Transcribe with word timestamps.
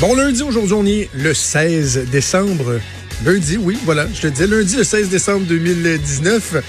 Bon 0.00 0.14
lundi, 0.14 0.42
aujourd'hui, 0.42 0.74
on 0.74 0.86
est 0.86 1.08
le 1.12 1.34
16 1.34 2.06
décembre. 2.10 2.78
Lundi, 3.24 3.56
oui, 3.56 3.76
voilà, 3.84 4.06
je 4.14 4.20
te 4.22 4.26
disais, 4.28 4.46
lundi 4.46 4.76
le 4.76 4.84
16 4.84 5.08
décembre 5.08 5.44
2019. 5.46 6.62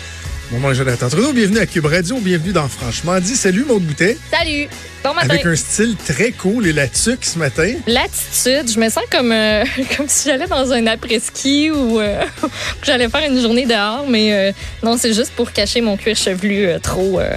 Mon 0.52 0.60
nom 0.60 0.72
est 0.72 0.76
Jonathan 0.76 1.10
Trudeau, 1.10 1.32
bienvenue 1.32 1.60
à 1.60 1.68
Cube 1.68 1.86
Radio, 1.86 2.18
bienvenue 2.20 2.54
dans 2.54 2.68
Franchement 2.68 3.20
dit. 3.20 3.36
Salut, 3.36 3.66
Maud 3.66 3.84
Boutet. 3.84 4.18
Salut. 4.32 4.68
Bon 5.04 5.14
matin. 5.14 5.30
Avec 5.30 5.46
un 5.46 5.56
style 5.56 5.96
très 5.96 6.32
cool 6.32 6.66
et 6.66 6.74
la 6.74 6.88
tuque 6.88 7.24
ce 7.24 7.38
matin. 7.38 7.72
L'attitude, 7.86 8.72
je 8.74 8.80
me 8.80 8.90
sens 8.90 9.04
comme, 9.12 9.32
euh, 9.32 9.64
comme 9.98 10.08
si 10.10 10.28
j'allais 10.28 10.48
dans 10.48 10.72
un 10.74 10.88
après-ski 10.88 11.70
ou 11.70 12.00
euh, 12.00 12.24
que 12.42 12.48
j'allais 12.88 13.10
faire 13.10 13.30
une 13.30 13.40
journée 13.40 13.68
dehors, 13.68 14.08
mais 14.10 14.34
euh, 14.34 14.52
non, 14.82 14.98
c'est 14.98 15.14
juste 15.14 15.34
pour 15.36 15.52
cacher 15.52 15.82
mon 15.82 15.98
cuir 15.98 16.16
chevelu 16.16 16.66
euh, 16.66 16.80
trop, 16.80 17.20
euh, 17.20 17.30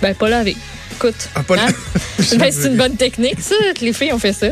ben 0.00 0.14
pas 0.14 0.30
lavé. 0.30 0.56
Écoute, 0.94 1.28
Ah, 1.34 1.42
pas 1.42 1.56
hein? 1.56 1.72
Ben, 2.38 2.50
c'est 2.50 2.68
une 2.68 2.76
bonne 2.78 2.96
technique, 2.96 3.40
ça, 3.40 3.56
les 3.82 3.92
filles 3.92 4.14
ont 4.14 4.18
fait 4.18 4.32
ça. 4.32 4.46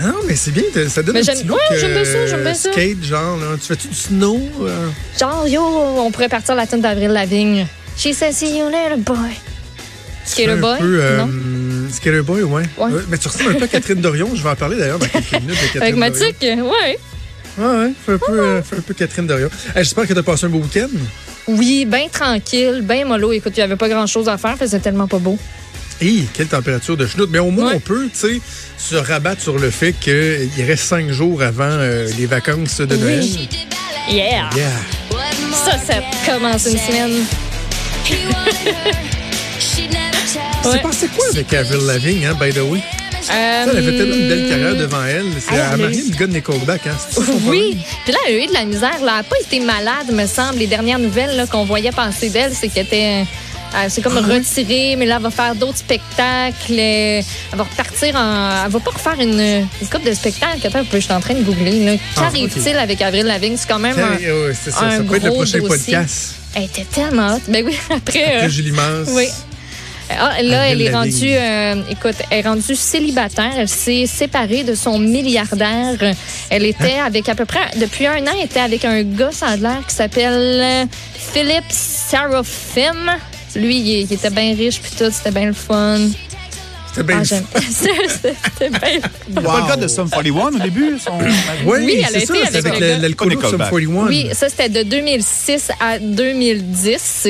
Non, 0.00 0.14
mais 0.26 0.36
c'est 0.36 0.50
bien, 0.52 0.62
ça 0.88 1.02
donne 1.02 1.14
Mais 1.14 1.28
un 1.28 1.32
petit 1.34 1.44
look 1.44 1.58
ouais, 1.70 1.78
j'aime 1.78 1.92
bien 1.92 2.04
ça, 2.04 2.10
euh, 2.18 2.26
j'aime 2.28 2.42
bien 2.42 2.54
ça. 2.54 2.72
skate, 2.72 3.02
genre. 3.02 3.36
Là. 3.38 3.46
Tu 3.60 3.66
fais-tu 3.66 3.88
du 3.88 3.94
snow? 3.94 4.40
euh? 4.62 4.88
Genre, 5.18 5.48
yo, 5.48 5.62
on 5.62 6.10
pourrait 6.10 6.28
partir 6.28 6.54
la 6.54 6.66
tune 6.66 6.80
d'Avril 6.80 7.08
Lavigne. 7.10 7.66
She 7.96 8.12
said, 8.14 8.32
see 8.32 8.58
you 8.58 8.66
later, 8.70 8.96
boy. 8.98 9.16
Skater 10.24 10.50
un 10.52 10.56
boy? 10.56 10.78
peu, 10.78 10.98
euh, 11.02 11.18
non? 11.18 11.30
Skater 11.90 12.20
boy, 12.22 12.42
ouais. 12.42 12.62
Ouais. 12.76 12.90
Euh, 12.92 13.02
Mais 13.08 13.18
tu 13.18 13.26
ressembles 13.28 13.50
un 13.50 13.54
peu 13.54 13.64
à 13.64 13.68
Catherine 13.68 14.00
Dorion. 14.00 14.28
Je 14.34 14.42
vais 14.42 14.50
en 14.50 14.54
parler 14.56 14.76
d'ailleurs 14.76 14.98
dans 14.98 15.06
quelques 15.06 15.32
minutes 15.32 15.48
de 15.50 15.54
Catherine 15.66 15.82
Avec 15.82 15.96
ma 15.96 16.10
Dorion. 16.10 16.26
tique, 16.28 16.42
ouais. 16.42 16.98
Ouais, 17.58 17.66
ouais, 17.66 17.92
fais 18.06 18.12
un 18.12 18.18
peu, 18.18 18.40
euh, 18.40 18.62
fais 18.62 18.76
un 18.76 18.80
peu 18.82 18.94
Catherine 18.94 19.26
Dorion. 19.26 19.48
Hey, 19.74 19.82
J'espère 19.82 20.06
que 20.06 20.12
tu 20.12 20.18
as 20.18 20.22
passé 20.22 20.46
un 20.46 20.48
beau 20.50 20.58
week-end. 20.58 20.86
Oui, 21.48 21.86
bien 21.86 22.06
tranquille, 22.12 22.82
bien 22.82 23.04
mollo. 23.06 23.32
Écoute, 23.32 23.52
il 23.56 23.60
n'y 23.60 23.64
avait 23.64 23.74
pas 23.76 23.88
grand-chose 23.88 24.28
à 24.28 24.36
faire, 24.38 24.54
c'est 24.64 24.80
tellement 24.80 25.08
pas 25.08 25.18
beau. 25.18 25.36
Hé, 26.00 26.24
quelle 26.32 26.46
température 26.46 26.96
de 26.96 27.06
chenoute. 27.06 27.30
Mais 27.32 27.38
au 27.40 27.50
moins, 27.50 27.70
Ouais. 27.70 27.74
on 27.76 27.80
peut, 27.80 28.08
tu 28.12 28.18
sais, 28.18 28.40
se 28.78 28.94
rabattre 28.96 29.42
sur 29.42 29.58
le 29.58 29.70
fait 29.70 29.92
qu'il 29.92 30.48
reste 30.66 30.84
cinq 30.84 31.10
jours 31.10 31.42
avant 31.42 31.64
euh, 31.64 32.08
les 32.18 32.26
vacances 32.26 32.80
de 32.80 32.96
Noël. 32.96 33.20
Oui. 33.22 33.48
Yeah! 34.10 34.48
Yeah. 34.56 34.70
Ça, 35.64 35.72
ça 35.78 35.94
commence 36.32 36.66
une 36.66 36.78
semaine. 36.78 37.24
C'est 39.58 40.68
Ouais. 40.68 40.80
passé 40.82 41.08
quoi 41.16 41.26
avec 41.30 41.52
Avril 41.54 41.80
Lavigne, 41.86 42.26
hein, 42.26 42.36
by 42.40 42.50
the 42.52 42.58
way? 42.62 42.80
Ça, 43.22 43.34
elle 43.34 43.70
avait 43.76 43.96
tellement 43.96 44.14
une 44.16 44.28
belle 44.28 44.48
carrière 44.48 44.76
devant 44.76 45.04
elle. 45.04 45.26
C'est 45.40 45.54
elle 45.54 45.60
à 45.60 45.70
a 45.70 45.76
marier 45.76 46.02
le 46.10 46.16
gars 46.16 46.26
de 46.26 46.32
Nickelback, 46.32 46.86
hein? 46.86 46.96
Oui, 47.46 47.76
puis 48.04 48.12
là, 48.12 48.18
elle 48.26 48.34
a 48.34 48.44
eu 48.44 48.46
de 48.46 48.52
la 48.52 48.64
misère. 48.64 48.90
Là. 49.02 49.16
Elle 49.16 49.16
n'a 49.18 49.22
pas 49.24 49.36
été 49.44 49.60
malade, 49.60 50.06
me 50.12 50.26
semble. 50.26 50.58
Les 50.58 50.66
dernières 50.66 50.98
nouvelles 50.98 51.46
qu'on 51.50 51.64
voyait 51.64 51.90
passer 51.92 52.30
d'elle, 52.30 52.52
c'est 52.54 52.68
qu'elle 52.68 52.86
était. 52.86 53.24
Euh, 53.74 53.86
c'est 53.88 54.00
comme 54.02 54.16
Ah 54.16 54.22
oui? 54.26 54.34
retirée, 54.38 54.96
mais 54.96 55.06
là, 55.06 55.16
elle 55.16 55.22
va 55.22 55.30
faire 55.30 55.54
d'autres 55.54 55.78
spectacles. 55.78 56.72
euh, 56.72 57.20
Elle 57.52 57.58
va 57.58 57.64
repartir 57.64 58.14
en. 58.16 58.64
Elle 58.64 58.70
va 58.70 58.80
pas 58.80 58.90
refaire 58.90 59.20
une, 59.20 59.40
une 59.80 59.88
couple 59.88 60.08
de 60.08 60.14
spectacles. 60.14 60.66
Attends, 60.66 60.82
je 60.92 60.98
suis 60.98 61.12
en 61.12 61.20
train 61.20 61.34
de 61.34 61.42
googler. 61.42 61.98
Ah, 62.16 62.20
Qu'arrive-t-il 62.20 62.76
avec 62.78 63.00
Avril 63.02 63.26
Lavigne? 63.26 63.56
C'est 63.56 63.68
quand 63.68 63.78
même 63.78 63.98
un. 63.98 64.16
ouais, 64.16 64.52
c'est 64.60 64.70
ça. 64.70 64.84
un 64.86 64.96
Ça 64.98 65.02
peut 65.02 65.16
être 65.16 65.24
le 65.24 65.32
prochain 65.32 65.58
dossier. 65.58 65.68
podcast. 65.94 66.34
Elle 66.54 66.64
était 66.64 66.84
tellement 66.84 67.34
haute. 67.34 67.42
Ben 67.48 67.64
oui, 67.64 67.76
après. 67.94 68.22
euh, 68.32 68.36
Après 68.36 68.50
Julie 68.50 68.72
Mance. 68.72 69.08
oui. 69.12 69.28
Ah, 70.10 70.40
là, 70.42 70.62
Avril 70.62 70.72
elle 70.72 70.80
est 70.80 70.90
Lavigne. 70.90 70.96
rendue, 70.96 71.34
euh, 71.34 71.82
écoute, 71.90 72.14
elle 72.30 72.38
est 72.38 72.48
rendue 72.48 72.74
célibataire. 72.74 73.52
Elle 73.58 73.68
s'est 73.68 74.06
séparée 74.06 74.64
de 74.64 74.74
son 74.74 74.98
milliardaire. 74.98 75.96
Elle 76.48 76.64
était 76.64 76.94
Hein? 76.98 77.04
avec 77.06 77.28
à 77.28 77.34
peu 77.34 77.44
près, 77.44 77.60
depuis 77.76 78.06
un 78.06 78.16
an, 78.26 78.30
elle 78.38 78.46
était 78.46 78.60
avec 78.60 78.86
un 78.86 79.02
gars, 79.02 79.28
ça 79.32 79.48
a 79.48 79.56
l'air, 79.58 79.82
qui 79.86 79.94
s'appelle 79.94 80.32
euh, 80.62 80.84
Philip 81.34 81.62
Sarofim. 81.68 83.18
Lui, 83.56 83.76
il, 83.78 83.88
il 84.02 84.12
était 84.12 84.30
bien 84.30 84.54
riche, 84.54 84.80
puis 84.80 84.92
tout, 84.98 85.10
c'était 85.12 85.30
bien 85.30 85.46
le 85.46 85.52
fun. 85.52 85.98
C'était 86.88 87.02
bien 87.02 87.16
Ah, 87.16 87.20
le 87.20 87.24
j'aime. 87.24 87.44
C'était 87.70 88.70
bien. 88.70 88.80
C'est 89.26 89.42
pas 89.42 89.60
le 89.60 89.68
gars 89.68 89.76
de 89.76 89.86
Sum 89.88 90.08
41 90.10 90.46
au 90.46 90.58
début? 90.58 90.98
Son... 90.98 91.18
Oui, 91.18 91.26
Oui, 91.66 91.94
elle 91.98 92.16
a 92.16 92.20
c'est 92.20 92.26
ça. 92.26 92.34
été 92.34 92.46
avec 92.46 92.66
avec 92.66 92.80
le 92.80 92.86
le- 92.86 93.02
gars. 93.02 93.08
Sum 93.16 93.28
Nickelback. 93.28 93.70
41. 93.70 94.06
Oui, 94.08 94.28
ça, 94.32 94.48
c'était 94.48 94.68
de 94.68 94.82
2006 94.82 95.70
à 95.80 95.98
2010. 95.98 97.28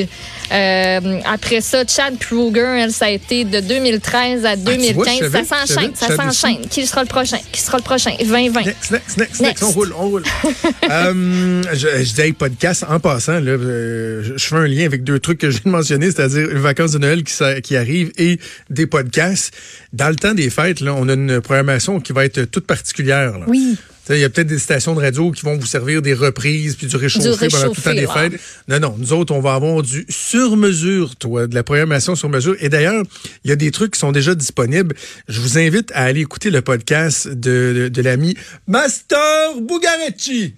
Euh, 0.50 1.20
après 1.25 1.60
ça, 1.60 1.84
Chad 1.86 2.19
Kruger, 2.19 2.81
elle, 2.81 2.92
ça 2.92 3.06
a 3.06 3.10
été 3.10 3.44
de 3.44 3.60
2013 3.60 4.44
à 4.44 4.56
2015. 4.56 5.06
Ah, 5.06 5.28
vois, 5.28 5.44
ça 5.44 5.66
s'enchaîne, 5.66 5.94
ça 5.94 6.16
s'enchaîne. 6.16 6.60
Qui 6.69 6.86
sera 6.86 7.03
le 7.03 7.09
prochain? 7.09 7.38
Qui 7.53 7.60
sera 7.60 7.78
le 7.78 7.82
prochain? 7.82 8.12
2020. 8.19 8.64
Next, 8.64 8.91
next, 8.91 9.16
next, 9.19 9.41
next. 9.41 9.62
On 9.62 9.70
roule, 9.70 9.92
on 9.98 10.08
roule. 10.08 10.25
euh, 10.91 11.62
je, 11.72 12.04
je 12.04 12.22
dis 12.22 12.32
podcast 12.32 12.84
en 12.88 12.98
passant, 13.00 13.41
là, 13.41 13.50
euh, 13.53 14.22
je, 14.22 14.37
je 14.37 14.47
fais 14.47 14.56
un 14.56 14.66
lien 14.66 14.84
avec 14.87 15.04
deux 15.04 15.19
trucs 15.19 15.38
que 15.38 15.50
je 15.50 15.60
viens 15.62 15.62
de 15.72 15.76
mentionner, 15.76 16.06
c'est-à-dire 16.06 16.48
les 16.48 16.60
vacances 16.60 16.92
de 16.92 16.98
Noël 16.98 17.25
qui, 17.25 17.34
qui 17.62 17.76
arrivent 17.76 18.12
et 18.16 18.38
des 18.70 18.87
podcasts. 18.87 19.54
Dans 19.92 20.08
le 20.08 20.16
temps 20.16 20.34
des 20.34 20.50
fêtes, 20.50 20.81
là, 20.81 20.94
on 20.94 21.08
a 21.08 21.14
une 21.14 21.41
programmation 21.41 22.00
qui 22.00 22.12
va 22.12 22.25
être 22.25 22.42
toute 22.44 22.66
particulière. 22.66 23.38
là. 23.38 23.44
Oui. 23.48 23.76
Il 24.10 24.20
y 24.20 24.24
a 24.24 24.30
peut-être 24.30 24.46
des 24.46 24.58
stations 24.58 24.94
de 24.94 25.00
radio 25.00 25.30
qui 25.30 25.42
vont 25.42 25.56
vous 25.56 25.66
servir 25.66 26.02
des 26.02 26.14
reprises 26.14 26.76
puis 26.76 26.86
du 26.86 26.96
réchauffé 26.96 27.48
pendant 27.48 27.72
tout 27.72 27.74
le 27.76 27.82
temps 27.82 27.94
des 27.94 28.06
fêtes. 28.06 28.41
Non, 28.69 28.80
non, 28.80 28.94
nous 28.98 29.12
autres, 29.12 29.34
on 29.34 29.41
va 29.41 29.54
avoir 29.54 29.82
du 29.82 30.06
sur-mesure, 30.08 31.16
toi, 31.16 31.46
de 31.46 31.54
la 31.54 31.62
programmation 31.62 32.14
sur 32.14 32.28
mesure. 32.28 32.56
Et 32.60 32.69
d'ailleurs, 32.69 33.02
il 33.44 33.50
y 33.50 33.52
a 33.52 33.56
des 33.56 33.70
trucs 33.70 33.92
qui 33.92 34.00
sont 34.00 34.12
déjà 34.12 34.34
disponibles. 34.34 34.94
Je 35.28 35.41
vous 35.41 35.58
invite 35.58 35.91
à 35.92 36.04
aller 36.04 36.20
écouter 36.20 36.50
le 36.50 36.62
podcast 36.62 37.28
de, 37.28 37.32
de, 37.74 37.88
de 37.88 38.02
l'ami 38.02 38.36
Master 38.66 39.60
Bugarecci. 39.60 40.54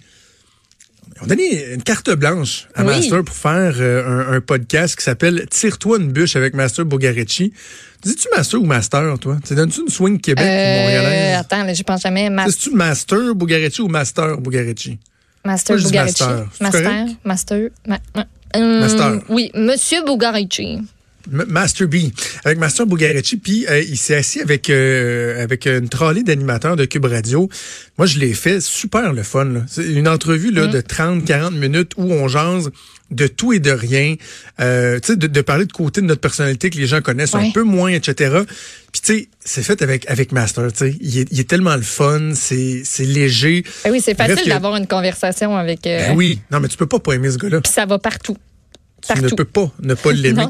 On 1.19 1.25
a 1.25 1.27
donné 1.27 1.73
une 1.73 1.83
carte 1.83 2.09
blanche 2.11 2.67
à 2.75 2.81
Oui. 2.83 2.87
Master 2.95 3.23
pour 3.23 3.35
faire 3.35 3.73
euh, 3.79 4.29
un, 4.31 4.33
un 4.37 4.41
podcast 4.41 4.95
qui 4.95 5.03
s'appelle 5.03 5.45
Tire-toi 5.49 5.97
une 5.99 6.11
bûche 6.11 6.35
avec 6.35 6.53
Master 6.53 6.85
Bugarecci. 6.85 7.53
Dis-tu 8.01 8.27
Master 8.35 8.61
ou 8.61 8.65
Master, 8.65 9.19
toi? 9.19 9.37
Tu 9.45 9.53
donnes-tu 9.53 9.81
une 9.81 9.89
swing 9.89 10.19
Québec 10.19 10.43
ou 10.45 10.47
Euh, 10.49 10.81
montréalaise? 10.81 11.37
attends, 11.39 11.63
là, 11.63 11.73
je 11.73 11.83
pense 11.83 12.01
jamais. 12.01 12.29
Ma- 12.29 12.45
C'est-tu 12.49 12.71
Master 12.71 13.35
Bugarecci 13.35 13.81
ou 13.81 13.87
Master 13.87 14.37
Bugarecci? 14.37 14.97
Master 15.45 15.75
Bugarici. 15.77 16.23
Master. 16.59 17.05
Master. 17.25 17.69
ma- 17.87 17.99
euh, 18.55 18.79
Master. 18.81 19.21
Oui, 19.29 19.51
Monsieur 19.55 20.03
Bugarici. 20.05 20.79
Master 21.29 21.87
B, 21.87 21.95
avec 22.45 22.57
Master 22.57 22.85
Bugarecci, 22.85 23.37
puis 23.37 23.65
euh, 23.69 23.81
il 23.81 23.97
s'est 23.97 24.15
assis 24.15 24.41
avec 24.41 24.69
euh, 24.69 25.41
avec 25.43 25.65
une 25.67 25.89
trolley 25.89 26.23
d'animateurs 26.23 26.75
de 26.75 26.85
Cube 26.85 27.05
Radio. 27.05 27.49
Moi, 27.97 28.07
je 28.07 28.19
l'ai 28.19 28.33
fait 28.33 28.61
super 28.61 29.13
le 29.13 29.23
fun. 29.23 29.45
là. 29.45 29.61
C'est 29.67 29.85
une 29.85 30.07
entrevue 30.07 30.51
là, 30.51 30.67
de 30.67 30.81
30-40 30.81 31.53
minutes 31.55 31.91
où 31.97 32.11
on 32.11 32.27
jase 32.27 32.71
de 33.11 33.27
tout 33.27 33.51
et 33.51 33.59
de 33.59 33.71
rien. 33.71 34.15
Euh, 34.61 34.99
tu 34.99 35.07
sais, 35.07 35.15
de, 35.17 35.27
de 35.27 35.41
parler 35.41 35.65
de 35.65 35.71
côté 35.73 35.99
de 36.01 36.05
notre 36.05 36.21
personnalité 36.21 36.69
que 36.69 36.77
les 36.77 36.87
gens 36.87 37.01
connaissent 37.01 37.35
un 37.35 37.51
peu 37.51 37.63
moins, 37.63 37.91
etc. 37.91 38.39
Puis 38.93 39.01
tu 39.01 39.13
sais, 39.13 39.27
c'est 39.43 39.63
fait 39.63 39.81
avec 39.81 40.09
avec 40.09 40.31
Master. 40.31 40.71
Tu 40.71 40.77
sais, 40.77 40.95
il 41.01 41.19
est, 41.19 41.27
il 41.31 41.39
est 41.39 41.49
tellement 41.49 41.75
le 41.75 41.81
fun, 41.81 42.31
c'est 42.33 42.83
c'est 42.85 43.03
léger. 43.05 43.63
Ben 43.83 43.91
oui, 43.91 44.01
c'est 44.03 44.15
facile 44.15 44.49
d'avoir 44.49 44.77
une 44.77 44.87
conversation 44.87 45.55
avec. 45.57 45.85
euh, 45.87 46.07
Ben 46.07 46.15
oui, 46.15 46.39
non 46.51 46.59
mais 46.61 46.67
tu 46.69 46.77
peux 46.77 46.85
pas 46.87 46.99
pas 46.99 47.13
aimer 47.13 47.31
ce 47.31 47.37
gars-là. 47.37 47.59
Puis 47.61 47.71
ça 47.71 47.85
va 47.85 47.99
partout. 47.99 48.37
Tu 49.01 49.21
ne 49.21 49.29
peux 49.29 49.45
pas 49.45 49.71
ne 49.81 49.93
pas 49.93 50.11
l'aimer. 50.13 50.45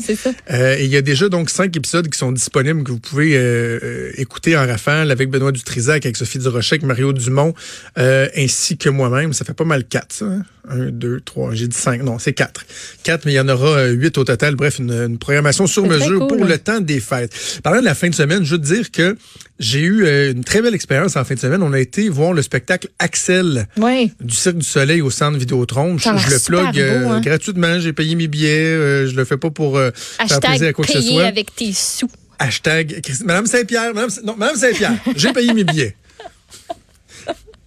Euh, 0.52 0.78
il 0.80 0.88
y 0.88 0.98
a 0.98 1.02
déjà 1.02 1.30
donc 1.30 1.50
cinq 1.50 1.76
épisodes 1.76 2.08
qui 2.10 2.18
sont 2.18 2.32
disponibles 2.32 2.84
que 2.84 2.92
vous 2.92 3.00
pouvez 3.00 3.36
euh, 3.38 3.80
euh, 3.84 4.12
écouter 4.18 4.58
en 4.58 4.66
rafale 4.68 5.12
avec 5.12 5.30
Benoît 5.30 5.52
Dutrisac, 5.52 6.06
avec 6.06 6.18
Sophie 6.18 6.40
Durocher, 6.40 6.76
avec 6.76 6.84
Mario 6.84 7.14
Dumont, 7.14 7.54
euh, 7.98 8.28
ainsi 8.38 8.78
que 8.78 8.90
moi-même. 8.90 9.34
Ça 9.34 9.46
fait 9.46 9.54
pas 9.54 9.64
mal 9.64 9.86
quatre, 9.86 10.14
ça. 10.14 10.26
hein? 10.26 10.44
Un, 10.70 10.92
deux, 10.92 11.20
trois. 11.22 11.54
J'ai 11.56 11.68
dit 11.68 11.76
cinq. 11.78 12.04
Non, 12.04 12.20
c'est 12.20 12.34
quatre. 12.34 12.66
Quatre, 13.04 13.26
mais 13.26 13.32
il 13.34 13.36
y 13.36 13.40
en 13.40 13.50
aura 13.50 13.70
euh, 13.80 13.92
huit 13.92 14.16
au 14.20 14.24
total. 14.24 14.56
Bref, 14.56 14.78
une, 14.80 14.92
une 14.92 15.18
programmation 15.18 15.66
sur 15.66 15.88
mesure 15.88 16.20
cool. 16.28 16.38
pour 16.38 16.46
le 16.46 16.58
temps 16.60 16.80
des 16.80 17.00
fêtes. 17.00 17.34
Parlant 17.64 17.80
de 17.80 17.86
la 17.86 17.96
fin 17.96 18.10
de 18.10 18.16
semaine, 18.16 18.44
je 18.46 18.52
veux 18.56 18.62
te 18.62 18.66
dire 18.68 18.92
que 18.92 19.18
j'ai 19.62 19.80
eu 19.82 20.04
euh, 20.06 20.32
une 20.32 20.44
très 20.44 20.62
belle 20.62 20.74
expérience 20.76 21.16
en 21.16 21.24
fin 21.24 21.36
de 21.36 21.40
semaine. 21.40 21.62
On 21.64 21.72
a 21.72 21.80
été 21.80 22.10
voir 22.10 22.34
le 22.34 22.42
spectacle 22.42 22.90
Axel 23.00 23.68
Oui. 23.78 24.12
du 24.20 24.36
Cirque 24.36 24.58
du 24.58 24.66
Soleil 24.66 25.02
au 25.02 25.10
centre 25.10 25.38
Vidéotron. 25.38 25.98
Je, 25.98 26.04
je 26.04 26.30
le 26.34 26.40
plug 26.40 26.80
euh, 26.80 27.00
beau, 27.06 27.12
hein? 27.12 27.22
gratuitement. 27.22 27.80
J'ai 27.80 27.94
payé 27.94 28.16
mes 28.16 28.28
billets. 28.28 28.50
euh, 28.74 29.08
je 29.08 29.16
le 29.16 29.24
fais 29.24 29.38
pas 29.38 29.52
pour 29.52 29.78
faire 29.78 29.92
plaisir 29.94 30.40
à 30.44 30.52
Hashtag 30.54 30.74
quoi 30.74 30.86
que 30.86 30.92
ce 30.92 31.02
soit. 31.02 31.24
avec 31.26 31.56
tes 31.56 31.72
sous. 31.74 32.10
Hashtag 32.40 33.02
Madame 33.24 33.46
Saint-Pierre. 33.46 33.94
Madame, 33.94 34.10
non, 34.24 34.36
Madame 34.36 34.56
Saint-Pierre. 34.56 34.94
J'ai 35.16 35.32
payé 35.32 35.54
mes 35.54 35.64
billets. 35.64 35.96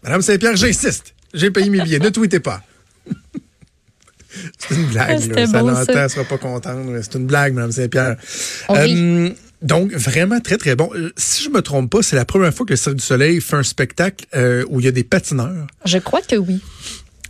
Madame 0.03 0.21
Saint-Pierre, 0.21 0.57
j'insiste. 0.57 1.15
J'ai 1.33 1.51
payé 1.51 1.71
mes 1.71 1.81
billets. 1.81 2.01
Ne 2.01 2.11
tweetez 2.11 2.41
pas. 2.41 2.63
C'est 4.59 4.75
une 4.75 4.87
blague. 4.87 5.21
Ah, 5.37 5.41
là. 5.41 5.47
Ça 5.47 5.63
l'entend, 5.63 5.93
elle 5.95 6.11
sera 6.11 6.25
pas 6.25 6.39
contente. 6.39 6.87
C'est 7.03 7.15
une 7.15 7.27
blague, 7.27 7.55
Madame 7.55 7.71
Saint-Pierre. 7.73 8.17
Euh, 8.71 9.31
donc, 9.65 9.93
vraiment 9.93 10.41
très, 10.41 10.59
très 10.59 10.77
bon. 10.77 10.91
Euh, 10.95 11.13
Si 11.17 11.43
je 11.43 11.49
me 11.49 11.63
trompe 11.63 11.91
pas, 11.91 12.03
c'est 12.03 12.17
la 12.17 12.25
première 12.25 12.53
fois 12.55 12.67
que 12.67 12.73
le 12.73 12.77
Cirque 12.77 12.97
du 12.97 13.05
Soleil 13.05 13.41
fait 13.41 13.57
un 13.57 13.63
spectacle 13.63 14.27
euh, 14.35 14.65
où 14.69 14.79
il 14.81 14.85
y 14.85 14.89
a 14.89 14.93
des 14.93 15.05
patineurs. 15.05 15.67
Je 15.85 15.99
crois 15.99 16.21
que 16.21 16.37
oui. 16.37 16.61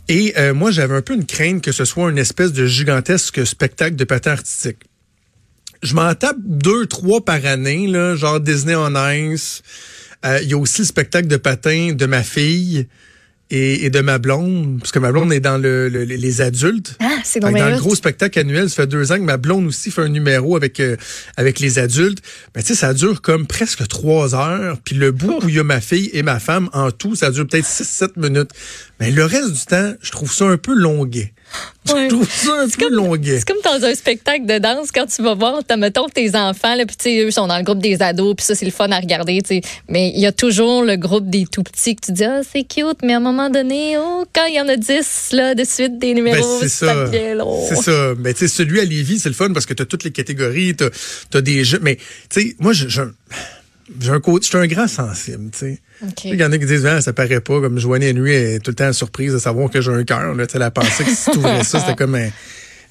Et 0.07 0.33
euh, 0.37 0.53
moi, 0.53 0.69
j'avais 0.69 0.95
un 0.95 1.01
peu 1.01 1.15
une 1.15 1.25
crainte 1.25 1.63
que 1.63 1.71
ce 1.71 1.85
soit 1.85 2.11
une 2.11 2.17
espèce 2.17 2.53
de 2.53 2.65
gigantesque 2.65 3.45
spectacle 3.47 3.95
de 3.95 4.03
patin 4.03 4.31
artistique. 4.31 4.79
Je 5.81 5.95
m'en 5.95 6.13
tape 6.13 6.37
deux, 6.39 6.85
trois 6.85 7.23
par 7.23 7.45
année, 7.45 7.87
là, 7.87 8.15
genre 8.15 8.39
Disney 8.39 8.75
on 8.75 8.93
Ice. 9.11 9.61
Euh, 10.25 10.39
Il 10.41 10.49
y 10.49 10.53
a 10.53 10.57
aussi 10.57 10.81
le 10.81 10.85
spectacle 10.87 11.27
de 11.27 11.37
patin 11.37 11.93
de 11.93 12.05
ma 12.05 12.23
fille. 12.23 12.87
Et, 13.51 13.85
et 13.85 13.89
de 13.89 13.99
ma 14.01 14.17
blonde, 14.17 14.79
parce 14.79 14.91
que 14.91 14.99
ma 14.99 15.11
blonde 15.11 15.31
est 15.31 15.39
dans 15.39 15.57
le, 15.57 15.87
le- 15.89 16.03
les 16.03 16.41
adultes. 16.41 16.97
Ah, 16.99 17.17
c'est 17.23 17.39
dans 17.39 17.47
le 17.49 17.77
gros 17.79 17.93
spectacle 17.95 18.39
annuel, 18.39 18.69
ça 18.69 18.77
fait 18.77 18.87
deux 18.87 19.11
ans 19.11 19.15
que 19.17 19.21
ma 19.21 19.37
blonde 19.37 19.67
aussi 19.67 19.91
fait 19.91 20.01
un 20.01 20.07
numéro 20.09 20.55
avec 20.55 20.79
euh, 20.79 20.95
avec 21.37 21.59
les 21.59 21.77
adultes. 21.79 22.19
Ben 22.53 22.61
tu 22.61 22.67
sais, 22.69 22.75
ça 22.75 22.93
dure 22.93 23.21
comme 23.21 23.45
presque 23.47 23.87
trois 23.87 24.33
heures. 24.35 24.77
Puis 24.83 24.95
le 24.95 25.11
bout 25.11 25.39
où 25.43 25.49
il 25.49 25.55
y 25.55 25.59
a 25.59 25.63
ma 25.63 25.79
fille 25.81 26.09
et 26.13 26.23
ma 26.23 26.39
femme, 26.39 26.69
en 26.73 26.89
tout, 26.91 27.15
ça 27.15 27.29
dure 27.31 27.45
peut-être 27.47 27.65
six, 27.67 27.87
sept 27.87 28.17
minutes. 28.17 28.49
Mais 28.99 29.11
le 29.11 29.25
reste 29.25 29.51
du 29.53 29.65
temps, 29.65 29.93
je 30.01 30.11
trouve 30.11 30.31
ça 30.33 30.45
un 30.45 30.57
peu 30.57 30.73
longuet. 30.73 31.33
Ouais. 31.93 32.05
Je 32.05 32.15
trouve 32.15 32.27
ça 32.31 32.51
un 32.61 32.67
peu 32.67 32.89
longuet. 32.89 33.37
C'est 33.37 33.47
comme 33.47 33.61
dans 33.63 33.85
un 33.85 33.93
spectacle 33.93 34.45
de 34.47 34.57
danse 34.57 34.91
quand 34.91 35.05
tu 35.05 35.21
vas 35.21 35.35
voir, 35.35 35.59
t'as 35.67 35.77
mettons 35.77 36.09
tes 36.09 36.35
enfants 36.35 36.73
là, 36.73 36.83
puis 36.87 36.95
tu 36.95 37.03
sais 37.03 37.19
eux 37.23 37.29
sont 37.29 37.45
dans 37.45 37.57
le 37.57 37.63
groupe 37.63 37.77
des 37.77 38.01
ados, 38.01 38.35
puis 38.35 38.43
ça 38.43 38.55
c'est 38.55 38.65
le 38.65 38.71
fun 38.71 38.89
à 38.91 38.99
regarder, 38.99 39.39
tu 39.43 39.55
sais. 39.57 39.61
Mais 39.87 40.09
il 40.09 40.19
y 40.19 40.25
a 40.25 40.31
toujours 40.31 40.83
le 40.83 40.95
groupe 40.95 41.29
des 41.29 41.45
tout 41.45 41.61
petits 41.61 41.95
que 41.95 42.07
tu 42.07 42.11
dis 42.11 42.23
ah 42.23 42.41
c'est 42.51 42.63
cute, 42.63 42.97
mais 43.03 43.13
à 43.13 43.17
un 43.17 43.19
moment 43.19 43.51
donné, 43.51 43.97
oh 43.99 44.25
quand 44.33 44.45
il 44.45 44.55
y 44.55 44.59
en 44.59 44.67
a 44.67 44.77
10 44.77 45.29
là 45.33 45.53
de 45.53 45.63
suite 45.63 45.99
des 45.99 46.15
Ben, 46.15 46.23
numéros, 46.23 46.57
c'est 46.59 46.69
ça. 46.69 47.05
devient 47.05 47.35
long. 47.37 47.63
C'est 47.69 47.75
ça. 47.75 48.13
Mais 48.17 48.33
tu 48.33 48.39
sais, 48.39 48.47
celui 48.47 48.79
à 48.79 48.83
Lévis, 48.85 49.19
c'est 49.19 49.29
le 49.29 49.35
fun 49.35 49.53
parce 49.53 49.67
que 49.67 49.75
tu 49.75 49.83
as 49.83 49.85
toutes 49.85 50.03
les 50.05 50.11
catégories, 50.11 50.75
tu 50.75 51.37
as, 51.37 51.41
des 51.41 51.63
jeux. 51.63 51.79
Mais 51.83 51.97
tu 52.29 52.41
sais, 52.41 52.55
moi, 52.59 52.73
je- 52.73 52.87
je- 52.87 53.01
j'ai 53.99 54.09
un 54.11 54.19
côté, 54.19 54.43
je 54.45 54.49
suis 54.49 54.57
un 54.57 54.67
grand 54.67 54.87
sensible, 54.87 55.51
tu 55.51 55.59
sais. 55.59 55.79
Ok. 56.03 56.25
Il 56.25 56.35
y 56.39 56.43
en 56.43 56.51
a 56.51 56.57
qui 56.57 56.65
disent, 56.65 56.85
ah, 56.85 57.01
ça 57.01 57.13
paraît 57.13 57.39
pas, 57.41 57.61
comme 57.61 57.77
Joanie 57.79 58.13
Nuit 58.13 58.33
est 58.33 58.59
tout 58.59 58.71
le 58.71 58.75
temps 58.75 58.91
surprise 58.93 59.33
de 59.33 59.39
savoir 59.39 59.69
que 59.69 59.79
j'ai 59.81 59.91
un 59.91 60.03
cœur. 60.03 60.33
là. 60.33 60.45
Tu 60.47 60.51
sais, 60.53 60.57
Elle 60.57 60.63
a 60.63 60.71
pensé 60.71 61.03
que 61.03 61.09
si 61.11 61.31
tu 61.31 61.37
ouvrais 61.37 61.63
ça, 61.63 61.79
c'était 61.79 61.95
comme 61.95 62.15
un, 62.15 62.29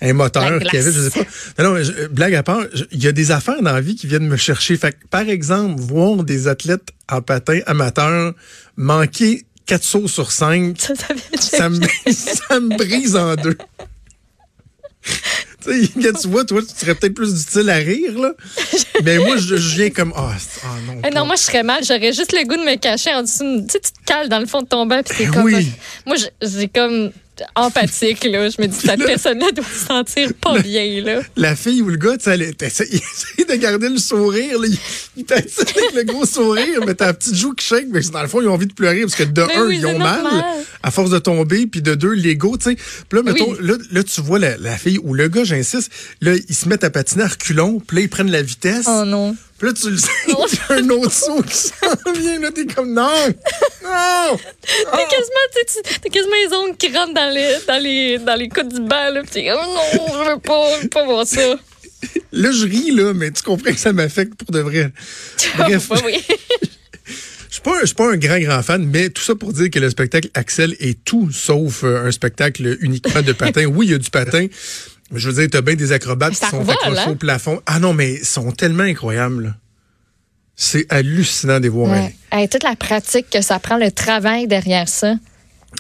un 0.00 0.12
moteur 0.12 0.50
La 0.50 0.58
qu'il 0.61 0.75
y 0.75 0.82
avait, 0.82 0.93
je 0.93 1.00
sais 1.08 1.11
pas. 1.11 1.62
Non, 1.62 1.75
non, 1.75 1.82
je- 1.82 2.06
blague 2.06 2.35
à 2.35 2.43
part, 2.43 2.62
il 2.93 3.02
y 3.02 3.08
a 3.08 3.12
des 3.12 3.31
affaires 3.32 3.61
dans 3.62 3.73
la 3.73 3.81
vie 3.81 3.96
qui 3.96 4.06
viennent 4.06 4.29
me 4.29 4.37
chercher. 4.37 4.76
Fait 4.76 4.93
que, 4.93 5.06
par 5.11 5.29
exemple, 5.29 5.81
voir 5.81 6.23
des 6.23 6.46
athlètes 6.49 6.88
en 7.11 7.20
patin 7.23 7.58
amateurs 7.67 8.32
manquer 8.76 9.44
quatre 9.67 9.85
sauts 9.85 10.08
sur 10.08 10.31
cinq, 10.31 10.81
Ça, 10.81 10.94
ça 10.94 11.14
ça 11.58 11.69
me, 11.70 11.81
ça 12.12 12.61
me 12.61 12.76
brise 12.76 13.17
en 13.17 13.35
deux. 13.37 13.56
quand 15.64 16.19
tu 16.20 16.28
vois, 16.28 16.44
toi, 16.44 16.61
tu 16.62 16.69
serais 16.76 16.94
peut-être 16.94 17.14
plus 17.14 17.43
utile 17.43 17.70
à 17.70 17.76
rire, 17.76 18.19
là. 18.19 18.32
Mais 19.05 19.19
moi, 19.19 19.37
je, 19.37 19.56
je 19.56 19.76
viens 19.76 19.90
comme, 19.90 20.12
ah, 20.16 20.32
c'est- 20.38 20.61
ah 20.64 20.76
non. 20.87 21.00
Eh 21.06 21.11
non, 21.11 21.26
moi, 21.26 21.37
je 21.37 21.43
serais 21.43 21.62
mal. 21.62 21.82
J'aurais 21.84 22.12
juste 22.12 22.32
le 22.32 22.46
goût 22.46 22.56
de 22.56 22.62
me 22.69 22.76
cacher 22.76 23.12
en 23.14 23.22
dessous. 23.22 23.62
Tu 23.66 23.72
sais, 23.72 23.81
tu 23.81 23.90
te 23.93 24.05
cales 24.06 24.28
dans 24.28 24.38
le 24.40 24.46
fond 24.46 24.62
de 24.62 24.66
ton 24.69 24.87
bain, 24.87 25.02
puis 25.02 25.16
t'es 25.16 25.25
Ben 25.26 25.32
comme. 25.32 25.44
oui. 25.44 25.69
Moi, 26.06 26.16
j'ai 26.43 26.69
comme 26.69 27.11
empathique, 27.54 28.25
là. 28.25 28.48
Je 28.48 28.60
me 28.60 28.66
dis, 28.66 28.78
cette 28.78 29.04
personne-là 29.04 29.50
doit 29.52 29.64
se 29.64 29.86
sentir 29.86 30.32
pas 30.34 30.58
bien, 30.60 31.02
là. 31.02 31.22
La 31.36 31.56
fille 31.56 31.82
ou 31.82 31.88
le 31.88 31.96
gars, 31.96 32.16
elle 32.26 32.42
essaie 32.42 32.84
de 33.48 33.54
garder 33.56 33.88
le 33.88 33.98
sourire, 33.98 34.58
là. 34.60 34.69
Il, 35.16 35.25
patine 35.25 35.64
avec 35.78 35.94
le 35.94 36.02
gros 36.04 36.26
sourire, 36.26 36.81
mais 36.86 36.94
t'as 36.94 37.06
la 37.06 37.14
petite 37.14 37.34
joue 37.34 37.54
qui 37.54 37.66
shake, 37.66 37.86
mais 37.90 38.00
dans 38.00 38.22
le 38.22 38.28
fond, 38.28 38.40
ils 38.40 38.48
ont 38.48 38.54
envie 38.54 38.66
de 38.66 38.72
pleurer 38.72 39.00
parce 39.00 39.14
que 39.14 39.25
de 39.25 39.42
un, 39.42 39.66
oui, 39.66 39.78
ils 39.78 39.86
ont 39.86 39.98
mal 39.98 40.25
à 40.82 40.90
force 40.90 41.10
de 41.10 41.19
tomber, 41.19 41.66
puis 41.66 41.82
de 41.82 41.94
deux, 41.94 42.12
l'ego, 42.12 42.56
tu 42.56 42.70
sais. 42.70 42.76
Puis 43.08 43.19
là, 43.19 43.22
mettons, 43.22 43.50
Oui. 43.50 43.58
là, 43.60 43.75
là, 43.90 44.02
tu 44.02 44.20
vois 44.20 44.38
la, 44.38 44.56
la 44.56 44.76
fille 44.76 44.98
ou 45.02 45.14
le 45.14 45.28
gars, 45.28 45.44
j'insiste, 45.44 45.90
là, 46.20 46.34
ils 46.48 46.54
se 46.54 46.69
mettent 46.69 46.84
à 46.84 46.90
patiner 46.90 47.25
à 47.25 47.28
reculons, 47.28 47.81
puis 47.86 47.96
là, 47.96 48.02
ils 48.02 48.08
prennent 48.08 48.31
la 48.31 48.42
vitesse. 48.42 48.86
Oh 48.88 49.04
non. 49.04 49.36
Puis 49.59 49.69
là, 49.69 49.73
tu 49.73 49.91
le 49.91 49.97
sais, 49.97 50.09
un 50.71 50.89
autre 50.91 51.12
saut 51.12 51.43
qui 51.43 51.56
s'en 51.56 52.12
vient, 52.12 52.41
là, 52.41 52.51
t'es 52.51 52.67
comme, 52.67 52.93
non! 52.93 53.09
Non! 53.85 54.37
T'as 54.37 55.05
quasiment, 55.06 55.47
tu 55.55 55.61
sais, 55.69 55.83
tu- 55.83 56.01
t'as 56.01 56.09
quasiment 56.11 56.35
les 56.49 56.56
ongles 56.56 56.77
qui 56.77 56.89
rentrent 56.97 57.15
dans 57.15 57.33
les, 57.33 57.56
dans 57.69 57.83
les, 57.83 58.19
dans 58.19 58.35
les 58.35 58.49
coudes 58.49 58.73
du 58.75 58.81
banc, 58.81 59.11
là. 59.11 59.23
Puis 59.23 59.31
t'es, 59.31 59.53
oh 59.53 59.56
non, 59.56 60.09
je 60.09 60.31
veux 60.33 60.39
pas, 60.41 60.77
je 60.79 60.83
veux 60.83 60.89
pas 60.89 61.05
voir 61.05 61.27
ça. 61.27 61.56
Là, 62.33 62.51
je 62.53 62.65
ris, 62.67 62.91
là, 62.91 63.15
mais 63.15 63.31
tu 63.31 63.43
comprends 63.43 63.71
que 63.73 63.79
ça 63.79 63.93
m'affecte 63.93 64.35
pour 64.35 64.51
de 64.51 64.59
vrai. 64.61 64.91
Bref, 65.56 65.89
oui. 66.05 66.21
je 67.06 67.12
suis 67.51 67.62
pas, 67.62 67.77
un- 67.77 67.81
je 67.83 67.87
suis 67.87 67.95
pas 67.95 68.11
un 68.11 68.17
grand, 68.17 68.39
grand 68.41 68.62
fan, 68.62 68.85
mais 68.93 69.09
tout 69.11 69.23
ça 69.23 69.35
pour 69.37 69.53
dire 69.53 69.71
que 69.71 69.79
le 69.79 69.89
spectacle 69.89 70.29
Axel 70.35 70.75
est 70.81 71.03
tout 71.05 71.31
sauf 71.33 71.85
euh, 71.85 72.06
un 72.06 72.11
spectacle 72.11 72.77
uniquement 72.81 73.23
de 73.23 73.33
patin. 73.33 73.67
Oui, 73.67 73.87
il 73.87 73.93
y 73.93 73.95
a 73.95 73.99
du 73.99 74.11
patin. 74.11 74.49
Je 75.12 75.29
veux 75.29 75.35
dire, 75.41 75.49
t'as 75.51 75.61
bien 75.61 75.75
des 75.75 75.93
acrobates 75.93 76.33
qui 76.35 76.47
sont 76.47 76.61
revole, 76.61 76.75
accrochés 76.75 77.01
hein? 77.01 77.11
au 77.11 77.15
plafond. 77.17 77.61
Ah 77.67 77.79
non, 77.79 77.93
mais 77.93 78.15
ils 78.15 78.25
sont 78.25 78.51
tellement 78.53 78.85
incroyables. 78.85 79.43
là. 79.45 79.55
C'est 80.56 80.87
hallucinant 80.93 81.59
de 81.61 81.69
voir 81.69 81.93
aller. 81.93 82.03
Ouais. 82.03 82.15
Hey, 82.43 82.49
toute 82.49 82.62
la 82.62 82.77
pratique 82.77 83.29
que 83.31 83.43
ça 83.43 83.59
prend, 83.59 83.77
le 83.77 83.91
travail 83.91 84.47
derrière 84.47 84.89
ça. 84.89 85.15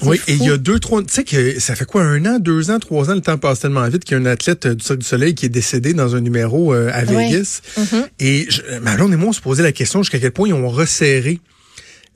Oui, 0.02 0.20
et 0.26 0.32
il 0.34 0.42
y 0.42 0.50
a 0.50 0.56
deux, 0.56 0.80
trois. 0.80 1.02
Tu 1.04 1.12
sais 1.14 1.22
que 1.22 1.60
ça 1.60 1.76
fait 1.76 1.84
quoi, 1.84 2.02
un 2.02 2.26
an, 2.26 2.38
deux 2.40 2.72
ans, 2.72 2.80
trois 2.80 3.08
ans, 3.10 3.14
le 3.14 3.20
temps 3.20 3.38
passe 3.38 3.60
tellement 3.60 3.88
vite 3.88 4.04
qu'il 4.04 4.16
y 4.16 4.20
a 4.20 4.22
un 4.22 4.26
athlète 4.26 4.66
euh, 4.66 4.74
du 4.74 4.84
Cirque 4.84 4.98
du 4.98 5.06
Soleil 5.06 5.36
qui 5.36 5.46
est 5.46 5.50
décédé 5.50 5.94
dans 5.94 6.16
un 6.16 6.20
numéro 6.20 6.74
euh, 6.74 6.90
à 6.92 7.04
Ouais. 7.04 7.28
Vegas. 7.30 7.60
Mhm. 7.78 8.06
Et 8.18 8.46
je, 8.50 8.62
ma 8.80 8.96
blonde 8.96 9.12
et 9.12 9.16
moi, 9.16 9.28
on 9.28 9.32
se 9.32 9.40
posait 9.40 9.62
la 9.62 9.70
question 9.70 10.02
jusqu'à 10.02 10.18
quel 10.18 10.32
point 10.32 10.48
ils 10.48 10.54
ont 10.54 10.68
resserré 10.68 11.38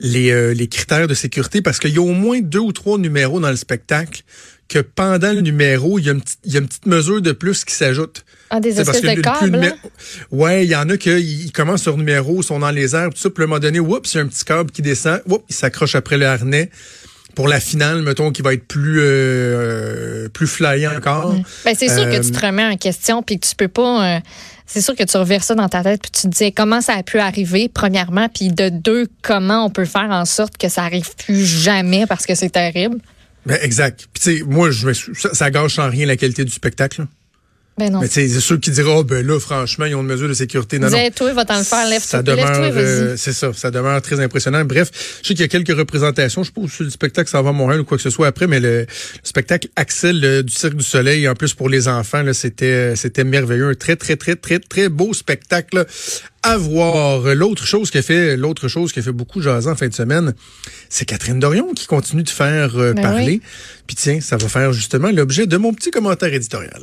les, 0.00 0.32
euh, 0.32 0.52
les 0.54 0.66
critères 0.66 1.06
de 1.06 1.14
sécurité 1.14 1.62
parce 1.62 1.78
qu'il 1.78 1.92
y 1.94 1.98
a 1.98 2.02
au 2.02 2.12
moins 2.14 2.40
deux 2.40 2.58
ou 2.58 2.72
trois 2.72 2.98
numéros 2.98 3.38
dans 3.38 3.50
le 3.50 3.56
spectacle 3.56 4.22
que 4.68 4.78
pendant 4.80 5.32
le 5.32 5.40
numéro, 5.40 5.98
il 5.98 6.04
y 6.06 6.08
a 6.10 6.12
une, 6.12 6.20
petite- 6.20 6.38
il 6.44 6.52
y 6.52 6.56
a 6.56 6.60
une 6.60 6.68
petite 6.68 6.86
mesure 6.86 7.22
de 7.22 7.32
plus 7.32 7.64
qui 7.64 7.74
s'ajoute. 7.74 8.24
Ah, 8.50 8.60
des 8.60 8.78
espèces 8.80 9.00
que 9.00 9.06
de 9.06 9.10
le- 9.12 9.16
le 9.16 9.22
plus 9.22 9.50
câbles. 9.50 9.74
Ouais, 10.30 10.64
il 10.64 10.70
y 10.70 10.76
en 10.76 10.88
a 10.90 10.96
qui 10.96 11.10
ils 11.10 11.52
commencent 11.52 11.82
sur 11.82 11.96
numéro, 11.96 12.42
sont 12.42 12.58
dans 12.58 12.70
les 12.70 12.94
airs, 12.94 13.10
tout 13.10 13.18
ça, 13.18 13.30
puis 13.30 13.42
à 13.42 13.44
un 13.44 13.48
moment 13.48 13.60
donné, 13.60 13.80
oups, 13.80 14.12
il 14.12 14.16
y 14.16 14.20
a 14.20 14.22
un 14.22 14.26
petit 14.26 14.44
câble 14.44 14.70
qui 14.70 14.82
descend, 14.82 15.20
oups, 15.26 15.44
il 15.48 15.54
s'accroche 15.54 15.94
après 15.94 16.18
le 16.18 16.26
harnais. 16.26 16.70
Pour 17.34 17.46
la 17.46 17.60
finale, 17.60 18.02
mettons, 18.02 18.32
qui 18.32 18.42
va 18.42 18.52
être 18.52 18.66
plus 18.66 18.98
euh, 19.00 20.28
plus 20.28 20.46
flyant 20.46 20.96
encore. 20.96 21.34
Ben, 21.64 21.74
c'est 21.78 21.88
sûr 21.88 22.04
Euh, 22.06 22.10
que 22.18 22.22
tu 22.24 22.32
te 22.32 22.44
remets 22.44 22.64
en 22.66 22.76
question 22.76 23.22
puis 23.22 23.38
que 23.38 23.46
tu 23.46 23.54
peux 23.54 23.68
pas. 23.68 24.16
euh, 24.16 24.20
c'est 24.66 24.80
sûr 24.80 24.94
que 24.96 25.04
tu 25.04 25.16
reverses 25.16 25.46
ça 25.46 25.54
dans 25.54 25.68
ta 25.68 25.82
tête 25.82 26.02
puis 26.02 26.10
tu 26.10 26.22
te 26.22 26.28
dis 26.28 26.52
comment 26.52 26.80
ça 26.80 26.94
a 26.94 27.02
pu 27.02 27.18
arriver 27.20 27.70
premièrement 27.72 28.28
puis 28.28 28.48
de 28.48 28.68
deux 28.68 29.06
comment 29.22 29.64
on 29.64 29.70
peut 29.70 29.84
faire 29.86 30.08
en 30.10 30.24
sorte 30.26 30.58
que 30.58 30.68
ça 30.68 30.82
arrive 30.82 31.14
plus 31.16 31.44
jamais 31.46 32.06
parce 32.06 32.26
que 32.26 32.34
c'est 32.34 32.50
terrible? 32.50 32.98
Ben, 33.48 33.58
exact. 33.62 34.08
Puis 34.12 34.42
moi, 34.42 34.70
je 34.70 34.92
ça, 34.92 35.32
ça 35.32 35.50
gâche 35.50 35.78
en 35.78 35.88
rien 35.88 36.06
la 36.06 36.16
qualité 36.16 36.44
du 36.44 36.52
spectacle. 36.52 37.06
Ben 37.78 37.92
non. 37.92 38.00
Mais 38.00 38.08
c'est 38.08 38.28
ceux 38.28 38.58
qui 38.58 38.70
diront, 38.70 39.00
Ah, 39.00 39.04
ben 39.04 39.26
là, 39.26 39.38
franchement, 39.38 39.84
ils 39.86 39.94
ont 39.94 40.00
une 40.00 40.06
mesure 40.08 40.28
de 40.28 40.34
sécurité. 40.34 40.78
Non, 40.78 40.90
non. 40.90 41.10
Toi, 41.14 41.32
va-t'en 41.32 41.58
le 41.58 41.64
faire, 41.64 41.78
ça 42.00 42.22
lève-toi, 42.22 42.22
demeure, 42.22 42.72
euh, 42.76 43.14
c'est 43.16 43.32
ça, 43.32 43.52
ça 43.52 43.70
demeure 43.70 44.00
très 44.02 44.20
impressionnant. 44.20 44.64
Bref, 44.64 44.90
je 45.22 45.28
sais 45.28 45.34
qu'il 45.34 45.40
y 45.40 45.44
a 45.44 45.48
quelques 45.48 45.76
représentations. 45.76 46.42
Je 46.42 46.48
sais 46.48 46.60
pas 46.60 46.66
si 46.68 46.82
le 46.82 46.90
spectacle 46.90 47.30
s'en 47.30 47.42
va 47.42 47.50
à 47.50 47.52
Montréal 47.52 47.80
ou 47.80 47.84
quoi 47.84 47.96
que 47.96 48.02
ce 48.02 48.10
soit 48.10 48.26
après, 48.26 48.46
mais 48.46 48.60
le, 48.60 48.80
le 48.80 48.86
spectacle 49.22 49.68
Axel 49.76 50.24
euh, 50.24 50.42
du 50.42 50.52
Cirque 50.52 50.74
du 50.74 50.84
Soleil, 50.84 51.28
en 51.28 51.34
plus 51.34 51.54
pour 51.54 51.68
les 51.68 51.88
enfants, 51.88 52.24
c'était, 52.32 52.66
euh, 52.66 52.96
c'était 52.96 53.24
merveilleux. 53.24 53.68
Un 53.70 53.74
très, 53.74 53.96
très, 53.96 54.16
très, 54.16 54.36
très, 54.36 54.58
très 54.58 54.88
beau 54.88 55.14
spectacle 55.14 55.76
là, 55.78 55.86
à 56.42 56.56
voir. 56.56 57.34
L'autre 57.34 57.66
chose 57.66 57.90
qui 57.90 57.98
a 57.98 58.02
fait, 58.02 58.36
l'autre 58.36 58.68
chose 58.68 58.92
qui 58.92 58.98
a 58.98 59.02
fait 59.02 59.12
beaucoup 59.12 59.40
jaser 59.40 59.68
en 59.70 59.76
fin 59.76 59.88
de 59.88 59.94
semaine, 59.94 60.34
c'est 60.88 61.04
Catherine 61.04 61.38
Dorion 61.40 61.74
qui 61.74 61.86
continue 61.86 62.22
de 62.22 62.30
faire 62.30 62.76
euh, 62.76 62.92
Ben 62.92 63.02
parler. 63.02 63.24
oui. 63.26 63.42
Puis 63.86 63.96
tiens, 63.96 64.20
ça 64.20 64.36
va 64.36 64.48
faire 64.48 64.72
justement 64.72 65.10
l'objet 65.10 65.46
de 65.46 65.56
mon 65.56 65.72
petit 65.72 65.90
commentaire 65.90 66.32
éditorial. 66.32 66.82